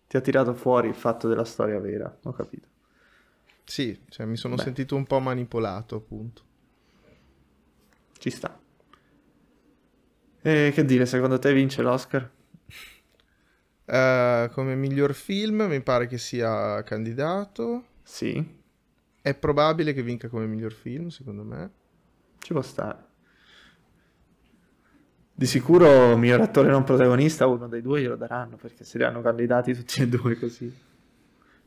[0.09, 2.67] Ti ha tirato fuori il fatto della storia vera, ho capito.
[3.63, 4.63] Sì, cioè mi sono Beh.
[4.63, 6.43] sentito un po' manipolato, appunto.
[8.19, 8.59] Ci sta.
[10.43, 12.29] E che dire, secondo te vince l'Oscar?
[13.85, 17.85] Eh, come miglior film mi pare che sia candidato.
[18.03, 18.59] Sì,
[19.23, 21.71] È probabile che vinca come miglior film, secondo me.
[22.39, 23.09] ci può stare.
[25.33, 29.23] Di sicuro miglior attore non protagonista uno dei due glielo daranno perché se li hanno
[29.23, 30.71] candidati tutti e due così.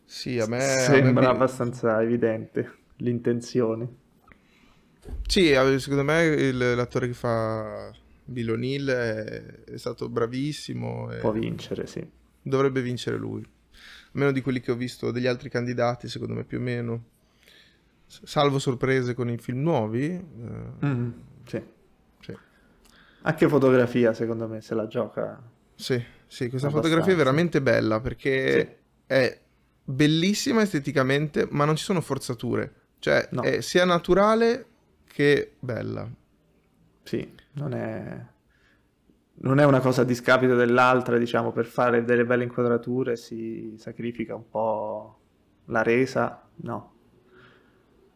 [0.06, 0.58] Sì, a me...
[0.64, 4.02] a me Sembra abbastanza evidente l'intenzione.
[5.28, 7.92] Sì, eh, secondo me il- l'attore che fa
[8.26, 12.08] Bill O'Neill è, è stato bravissimo Può vincere, sì.
[12.42, 13.44] dovrebbe vincere lui.
[14.14, 17.04] Almeno di quelli che ho visto degli altri candidati, secondo me più o meno.
[18.24, 20.06] Salvo sorprese con i film nuovi.
[20.06, 21.12] eh, Mm,
[21.46, 21.64] sì.
[22.22, 22.38] sì.
[23.24, 25.42] Anche fotografia, secondo me, se la gioca.
[25.76, 25.96] Sì,
[26.28, 26.82] sì, questa Abbastanza.
[26.82, 29.40] fotografia è veramente bella perché è
[29.84, 32.74] bellissima esteticamente, ma non ci sono forzature.
[33.00, 33.42] Cioè, No.
[33.42, 34.66] è sia naturale
[35.06, 36.10] che bella.
[37.04, 38.26] Sì, non è...
[39.36, 44.36] non è una cosa a discapito dell'altra, diciamo, per fare delle belle inquadrature si sacrifica
[44.36, 45.20] un po'
[45.66, 46.93] la resa, no.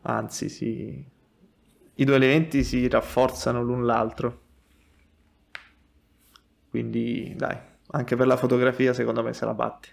[0.04, 1.06] Anzi, si...
[1.96, 4.42] i due elementi si rafforzano l'un l'altro.
[6.70, 7.58] Quindi, dai,
[7.92, 9.88] anche per la fotografia secondo me se la batte.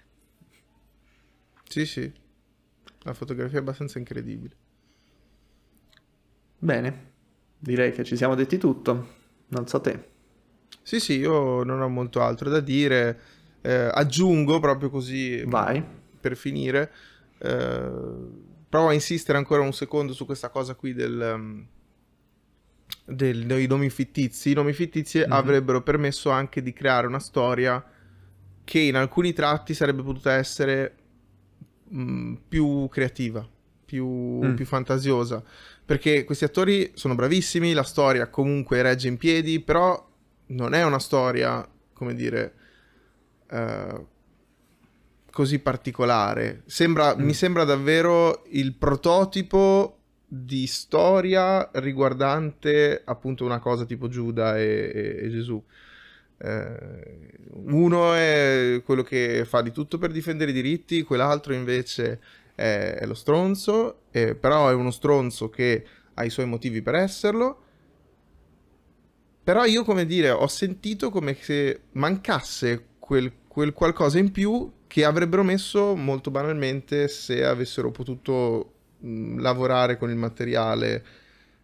[1.68, 2.12] Sì, sì.
[3.02, 4.56] La fotografia è abbastanza incredibile.
[6.58, 7.12] Bene,
[7.58, 9.08] direi che ci siamo detti tutto.
[9.48, 10.08] Non so te.
[10.82, 13.20] Sì, sì, io non ho molto altro da dire.
[13.60, 15.82] Eh, aggiungo proprio così Vai.
[16.20, 16.92] per finire.
[17.38, 18.43] eh,
[18.74, 21.64] provo a insistere ancora un secondo su questa cosa qui del, um,
[23.04, 24.50] del- dei nomi fittizi.
[24.50, 25.30] I nomi fittizi Mhm.
[25.30, 27.80] avrebbero permesso anche di creare una storia
[28.64, 30.96] che in alcuni tratti sarebbe potuta essere
[31.86, 33.48] mh, più creativa,
[33.84, 34.06] più,
[34.42, 34.54] Mm.
[34.54, 35.40] più fantasiosa.
[35.84, 40.04] Perché questi attori sono bravissimi, la storia comunque regge in piedi, però
[40.46, 42.54] non è una storia, come dire,
[43.50, 44.06] eh,
[45.34, 46.62] così particolare.
[46.64, 47.22] Sembra, Mm.
[47.24, 55.18] Mi sembra davvero il prototipo di storia riguardante appunto una cosa tipo Giuda e, e-
[55.26, 55.62] e Gesù.
[56.38, 57.30] Eh,
[57.66, 62.20] uno è quello che fa di tutto per difendere i diritti, quell'altro invece
[62.54, 66.94] è, è lo stronzo, eh, però è uno stronzo che ha i suoi motivi per
[66.94, 67.58] esserlo.
[69.42, 75.04] Però io, come dire, ho sentito come se mancasse quel, quel qualcosa in più che
[75.04, 81.04] avrebbero messo molto banalmente se avessero potuto mh, lavorare con il materiale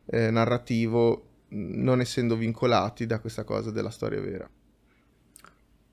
[0.06, 4.50] eh, narrativo, mh, non essendo vincolati da questa cosa della storia vera.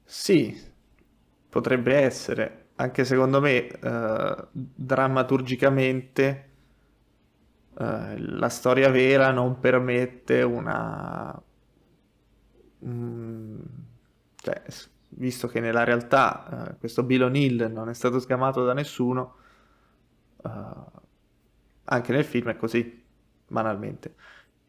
[0.04, 0.58] Sì,
[1.50, 6.50] potrebbe essere, anche secondo me, eh, drammaturgicamente,
[7.80, 11.40] eh, la storia vera non permette una...
[12.84, 13.62] mm,
[14.36, 14.62] cioè,
[15.18, 19.36] visto che nella realtà eh, questo Bill O'Neill non è stato sgamato da nessuno,
[20.44, 20.50] eh,
[21.86, 23.04] anche nel film è così,
[23.48, 24.16] banalmente.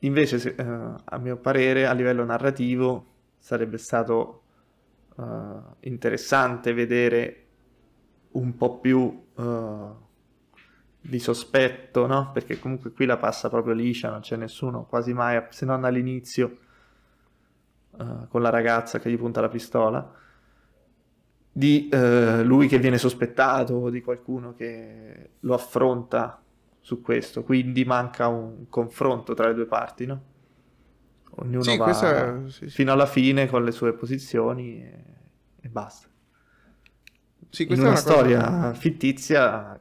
[0.00, 3.06] Invece, se- eh, a mio parere, a livello narrativo,
[3.38, 4.42] sarebbe stato
[5.18, 5.22] eh,
[5.80, 7.46] interessante vedere
[8.32, 10.06] un po' più eh,
[11.00, 12.30] di sospetto, no?
[12.32, 16.58] Perché comunque qui la passa proprio liscia, non c'è nessuno, quasi mai, se non all'inizio,
[17.98, 20.14] eh, con la ragazza che gli punta la pistola,
[21.58, 26.40] di eh, lui che viene sospettato, di qualcuno che lo affronta
[26.80, 30.22] su questo, quindi manca un confronto tra le due parti, no?
[31.36, 32.84] Ognuno Sì, va questa sì, sì.
[32.84, 35.04] fino alla fine con le sue posizioni e,
[35.60, 36.08] e basta.
[37.50, 39.78] Sì, In questa una è una cosa- storia fittizia,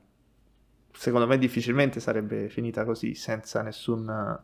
[0.91, 4.39] secondo me difficilmente sarebbe finita così, senza nessun,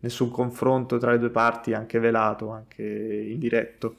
[0.00, 3.96] nessun confronto tra le due parti, anche velato, anche indiretto.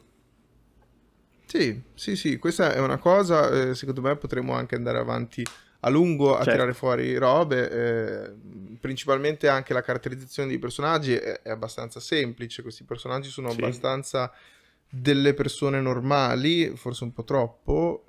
[1.52, 5.46] Sì, sì, sì, questa è una cosa, eh, secondo me potremmo anche andare avanti
[5.82, 6.52] a lungo a Certo.
[6.52, 8.34] tirare fuori robe, eh,
[8.80, 13.58] principalmente anche la caratterizzazione dei personaggi è, è abbastanza semplice, questi personaggi sono Sì.
[13.58, 14.32] abbastanza
[14.90, 18.06] delle persone normali, forse un po' troppo.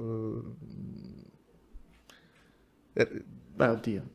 [2.94, 3.24] eh, eh,
[3.56, 4.08] Beh, oddio.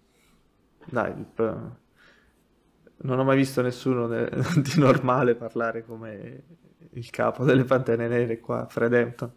[0.85, 1.13] Dai,
[2.99, 6.43] non ho mai visto nessuno di normale parlare come
[6.97, 9.31] il capo delle Pantene Nere qua, Fred Hampton.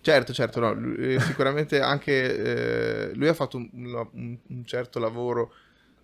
[0.00, 3.68] Certo, certo, no, lui- eh, sicuramente anche eh, lui ha fatto un,
[4.12, 5.52] un- un certo lavoro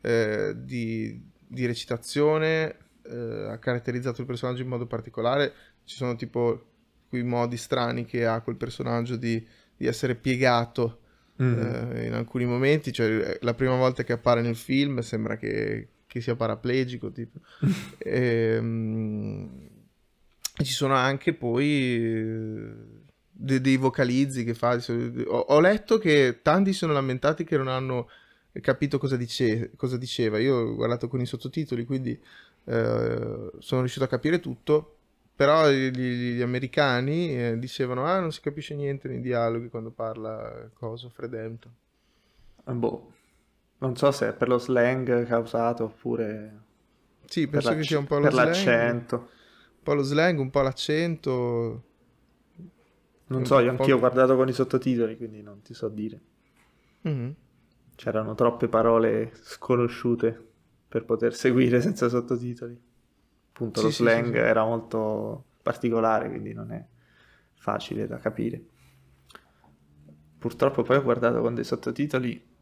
[0.01, 5.53] eh, di, di recitazione eh, ha caratterizzato il personaggio in modo particolare.
[5.85, 6.73] Ci sono tipo
[7.09, 9.47] quei modi strani che ha quel personaggio di,
[9.77, 11.01] di essere piegato
[11.51, 12.93] eh, in alcuni momenti.
[12.93, 17.11] Cioè, la prima volta che appare nel film sembra che, che sia paraplegico.
[17.11, 17.41] Tipo.
[17.99, 19.69] Ehm,
[20.63, 22.73] ci sono anche poi eh,
[23.31, 24.81] de- dei vocalizzi che fa.
[25.27, 28.09] Ho, ho letto che tanti sono lamentati che non hanno
[28.61, 30.39] capito cosa, dice- cosa diceva.
[30.39, 32.13] Io ho guardato con i sottotitoli, quindi
[32.67, 34.91] eh, sono riuscito a capire tutto.
[35.37, 35.91] Però gli,
[36.37, 41.35] gli- americani eh, dicevano: Ah, non si capisce niente nei dialoghi quando parla cosa, Fred
[41.35, 41.73] Hampton.
[42.67, 43.13] Eh, Boh,
[43.79, 46.63] non so se è per lo slang causato oppure
[47.27, 49.29] Sì, penso che sia un po' lo per slang, l'accento.
[49.77, 51.85] un po' lo slang, un po' l'accento.
[53.27, 56.21] Non so, io anch'io ho guardato con i sottotitoli, quindi non ti so dire.
[57.05, 57.37] Mhm.
[57.97, 60.53] C'erano troppe parole sconosciute
[60.89, 62.79] per poter seguire senza sottotitoli.
[63.53, 64.37] Appunto, Sì, lo slang sì, sì.
[64.37, 66.85] era molto particolare, quindi non è
[67.55, 68.65] facile da capire.
[70.39, 72.54] Purtroppo poi ho guardato con dei sottotitoli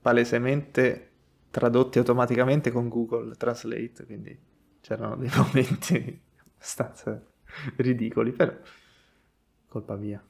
[0.00, 1.10] palesemente
[1.50, 4.36] tradotti automaticamente con Google Translate, quindi
[4.80, 6.20] c'erano dei momenti
[6.54, 7.20] abbastanza
[7.76, 8.54] ridicoli, però
[9.68, 10.22] colpa mia.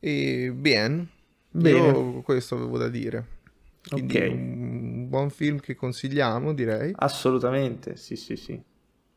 [0.00, 1.08] E bien,
[1.50, 1.78] Bene.
[1.78, 3.40] io questo avevo da dire.
[3.88, 4.28] Quindi Ok.
[4.30, 6.92] un buon film che consigliamo, direi.
[6.96, 8.60] Assolutamente, sì, sì, sì.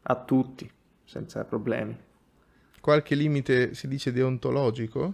[0.04, 0.70] A tutti,
[1.04, 1.98] senza problemi.
[2.80, 5.14] Qualche limite si dice deontologico?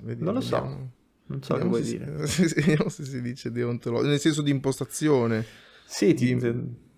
[0.00, 0.56] Vedi- Non lo so.
[0.56, 0.90] vediamo-
[1.32, 2.26] Non so che vediamo vuoi se dire.
[2.26, 5.44] si- se- vediamo se si dice deontologico, nel senso di impostazione.
[5.84, 6.34] Sì, ti...
[6.36, 6.90] Di-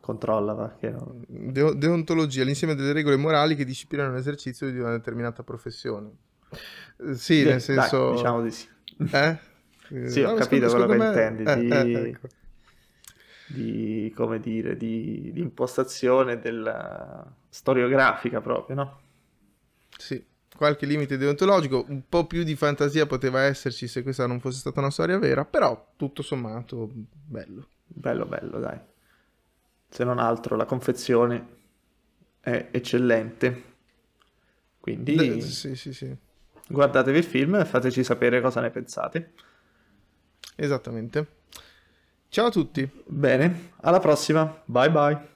[0.00, 5.42] controlla, che no- Deo- deontologia, l'insieme delle regole morali che disciplinano l'esercizio di una determinata
[5.42, 6.10] professione.
[6.98, 8.12] Eh, Sì, Dai, nel senso...
[8.12, 8.68] diciamo di sì.
[9.12, 9.38] Eh?
[9.88, 12.28] Eh, Sì, ho no, capito quello che me- intendi, eh, di- eh, ecco.
[13.48, 19.00] Di, come dire, di, di impostazione della storiografica proprio, no?
[19.98, 20.24] Sì,
[20.56, 24.80] qualche limite deontologico, un po' più di fantasia poteva esserci se questa non fosse stata
[24.80, 27.68] una storia vera, però tutto sommato bello.
[27.86, 28.78] Bello, bello, dai.
[29.88, 31.46] Se non altro, la confezione
[32.40, 33.74] è eccellente.
[34.80, 36.16] Quindi De- sì, sì, sì,
[36.68, 39.32] guardatevi il film e fateci sapere cosa ne pensate.
[40.56, 41.26] esattamente.
[42.28, 42.88] Ciao a tutti.
[43.06, 44.62] Bene, alla prossima.
[44.66, 45.35] Bye bye.